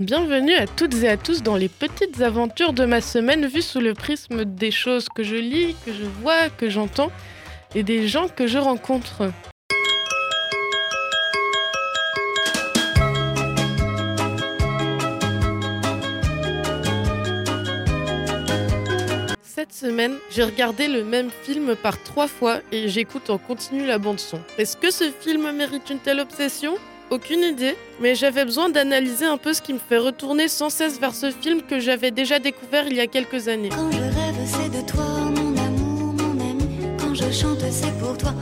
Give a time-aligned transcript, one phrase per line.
[0.00, 3.80] Bienvenue à toutes et à tous dans les petites aventures de ma semaine vues sous
[3.80, 7.10] le prisme des choses que je lis, que je vois, que j'entends
[7.74, 9.32] et des gens que je rencontre.
[19.42, 23.98] Cette semaine, j'ai regardé le même film par trois fois et j'écoute en continu la
[23.98, 24.38] bande son.
[24.58, 26.76] Est-ce que ce film mérite une telle obsession?
[27.10, 31.00] Aucune idée, mais j'avais besoin d'analyser un peu ce qui me fait retourner sans cesse
[31.00, 33.70] vers ce film que j'avais déjà découvert il y a quelques années.
[33.70, 36.66] Quand je rêve, c'est de toi, mon amour, mon ami.
[37.00, 38.34] Quand je chante, c'est pour toi,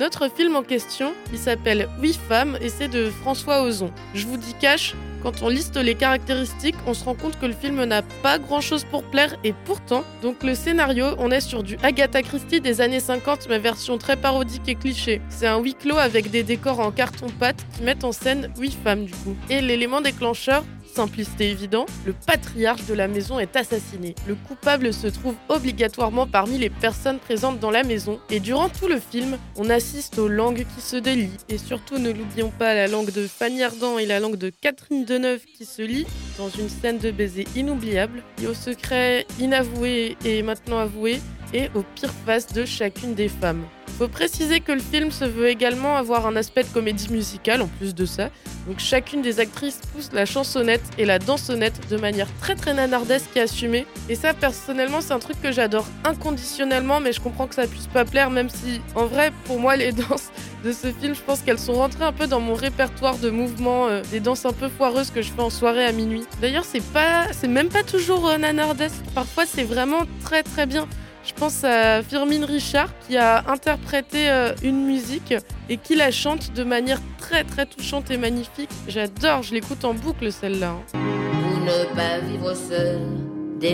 [0.00, 3.92] Notre film en question, il s'appelle Oui femmes et c'est de François Ozon.
[4.14, 7.52] Je vous dis cash, quand on liste les caractéristiques, on se rend compte que le
[7.52, 11.62] film n'a pas grand chose pour plaire et pourtant, donc le scénario, on est sur
[11.62, 15.20] du Agatha Christie des années 50 mais version très parodique et cliché.
[15.28, 19.04] C'est un huis clos avec des décors en carton-pâte qui mettent en scène huit femmes
[19.04, 19.36] du coup.
[19.50, 20.64] Et l'élément déclencheur,
[20.94, 24.14] Simplicité évident, le patriarche de la maison est assassiné.
[24.26, 28.88] Le coupable se trouve obligatoirement parmi les personnes présentes dans la maison et durant tout
[28.88, 32.88] le film, on assiste aux langues qui se délient et surtout ne l'oublions pas la
[32.88, 36.06] langue de Fanny Ardant et la langue de Catherine Deneuve qui se lient
[36.38, 41.20] dans une scène de baiser inoubliable et au secret inavoué et maintenant avoué
[41.54, 43.64] et aux pires faces de chacune des femmes.
[44.00, 47.66] Faut préciser que le film se veut également avoir un aspect de comédie musicale en
[47.66, 48.30] plus de ça.
[48.66, 53.28] Donc chacune des actrices pousse la chansonnette et la dansonnette de manière très très nanardesque
[53.36, 53.84] et assumée.
[54.08, 57.88] Et ça personnellement c'est un truc que j'adore inconditionnellement mais je comprends que ça puisse
[57.88, 60.30] pas plaire même si en vrai pour moi les danses
[60.64, 63.88] de ce film je pense qu'elles sont rentrées un peu dans mon répertoire de mouvements,
[63.88, 66.24] euh, des danses un peu foireuses que je fais en soirée à minuit.
[66.40, 70.88] D'ailleurs c'est pas, c'est même pas toujours euh, nanardesque, parfois c'est vraiment très très bien.
[71.24, 75.34] Je pense à Firmin Richard qui a interprété euh, une musique
[75.68, 78.70] et qui la chante de manière très très touchante et magnifique.
[78.88, 80.70] J'adore, je l'écoute en boucle celle-là.
[80.70, 80.82] hein.
[80.92, 83.00] Pour ne pas vivre seul,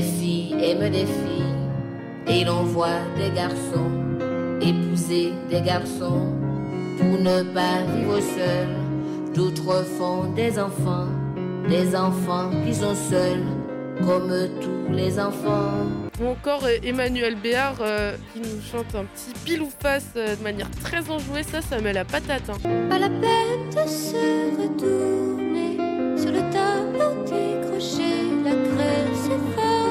[0.02, 1.54] filles aiment des filles,
[2.26, 3.90] et l'on voit des garçons
[4.60, 6.32] épouser des garçons.
[6.98, 8.68] Pour ne pas vivre seul,
[9.34, 11.08] d'autres font des enfants,
[11.68, 13.44] des enfants qui sont seuls,
[14.04, 15.86] comme tous les enfants.
[16.20, 20.34] Ou encore euh, Emmanuel Béard euh, qui nous chante un petit pile ou face euh,
[20.36, 22.48] de manière très enjouée, ça, ça met la patate.
[22.48, 22.56] hein.
[22.88, 25.76] Pas la peine de se retourner
[26.16, 28.12] sur le tableau décroché,
[28.44, 29.84] la craie s'efface.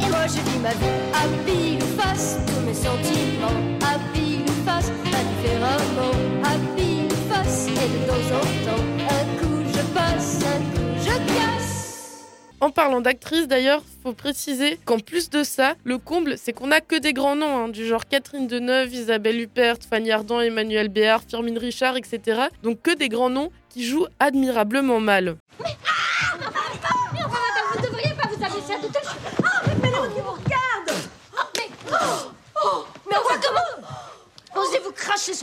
[0.00, 4.25] Et moi je vis ma vie à pile ou face, tous mes sentiments à pile
[4.76, 6.12] ou face, indifféremment
[6.44, 7.68] à pile ou face.
[7.68, 12.24] Et de temps en temps, un coup je passe, un coup je casse.
[12.60, 16.80] En parlant d'actrices d'ailleurs, faut préciser qu'en plus de ça, le comble, c'est qu'on a
[16.80, 21.22] que des grands noms, hein, du genre Catherine Deneuve, Isabelle Huppert, Fanny Ardant, Emmanuel Béard,
[21.28, 22.42] Firmin Richard, etc.
[22.62, 25.36] Donc que des grands noms qui jouent admirablement mal.
[27.74, 29.16] Vous devriez pas vous abaisser à tout à l'heure.
[29.38, 31.02] Oh, mais Mélanie qui vous regarde
[31.56, 31.68] Mais...
[32.64, 33.86] Oh, mais on voit comment
[34.56, 34.80] Osez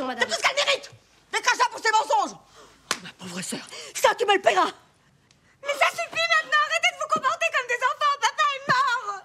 [0.01, 0.27] madame.
[0.27, 0.91] Tout ce qu'elle mérite.
[1.31, 2.37] Des crachats pour ses mensonges.
[2.37, 4.71] Oh, ma pauvre sœur, c'est toi qui me le paieras
[5.61, 6.61] Mais ça suffit maintenant.
[6.65, 8.17] Arrêtez de vous comporter comme des enfants.
[8.21, 9.21] Papa est mort.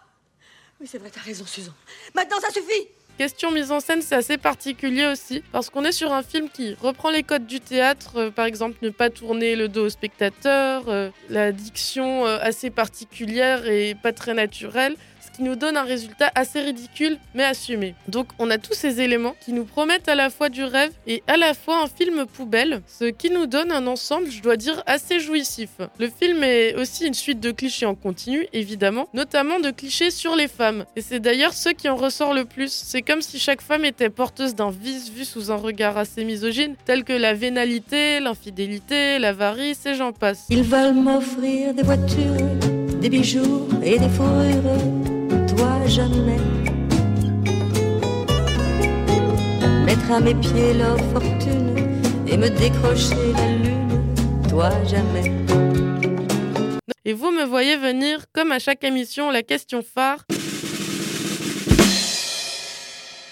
[0.80, 1.72] Oui, c'est vrai, t'as raison, Susan.
[2.14, 2.88] Maintenant, ça suffit.
[3.18, 6.74] Question mise en scène, c'est assez particulier aussi, parce qu'on est sur un film qui
[6.74, 10.84] reprend les codes du théâtre, euh, par exemple ne pas tourner le dos au spectateur,
[10.86, 14.94] euh, la diction euh, assez particulière et pas très naturelle,
[15.38, 17.94] qui nous donne un résultat assez ridicule mais assumé.
[18.08, 21.22] Donc on a tous ces éléments qui nous promettent à la fois du rêve et
[21.28, 24.82] à la fois un film poubelle, ce qui nous donne un ensemble, je dois dire,
[24.86, 25.70] assez jouissif.
[26.00, 30.34] Le film est aussi une suite de clichés en continu, évidemment, notamment de clichés sur
[30.34, 30.84] les femmes.
[30.96, 32.72] Et c'est d'ailleurs ce qui en ressort le plus.
[32.72, 36.74] C'est comme si chaque femme était porteuse d'un vice vu sous un regard assez misogyne,
[36.84, 40.46] tel que la vénalité, l'infidélité, l'avarice et j'en passe.
[40.50, 45.07] Ils veulent m'offrir des voitures, des bijoux et des fourrures.
[45.88, 46.36] Jamais.
[49.86, 51.74] Mettre à mes pieds leur fortune
[52.26, 54.04] et me décrocher la lune.
[54.50, 55.32] Toi jamais.
[57.06, 60.26] Et vous me voyez venir, comme à chaque émission, la question phare.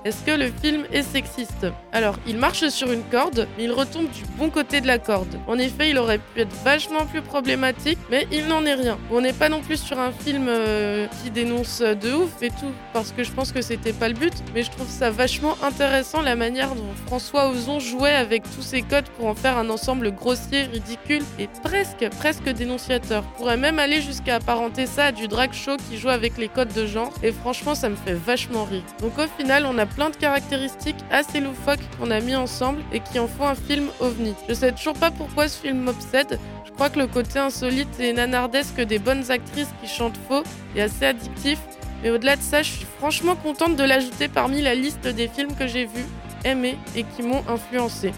[0.06, 4.08] Est-ce que le film est sexiste Alors, il marche sur une corde, mais il retombe
[4.08, 5.36] du bon côté de la corde.
[5.48, 8.98] En effet, il aurait pu être vachement plus problématique, mais il n'en est rien.
[9.10, 12.70] On n'est pas non plus sur un film euh, qui dénonce de ouf et tout,
[12.92, 16.22] parce que je pense que c'était pas le but, mais je trouve ça vachement intéressant
[16.22, 20.12] la manière dont François Ozon jouait avec tous ces codes pour en faire un ensemble
[20.12, 23.24] grossier, ridicule et presque, presque dénonciateur.
[23.34, 26.46] On pourrait même aller jusqu'à apparenter ça à du drag show qui joue avec les
[26.46, 28.84] codes de genre, et franchement, ça me fait vachement rire.
[29.00, 33.00] Donc au final, on a plein de caractéristiques assez loufoques qu'on a mis ensemble et
[33.00, 34.34] qui en font un film ovni.
[34.48, 36.38] Je sais toujours pas pourquoi ce film m'obsède.
[36.66, 40.42] Je crois que le côté insolite et nanardesque des bonnes actrices qui chantent faux
[40.76, 41.58] est assez addictif.
[42.02, 45.56] Mais au-delà de ça, je suis franchement contente de l'ajouter parmi la liste des films
[45.58, 46.06] que j'ai vus,
[46.44, 48.12] aimés et qui m'ont influencé.